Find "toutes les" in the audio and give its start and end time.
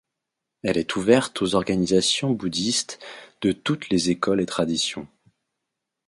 3.51-4.09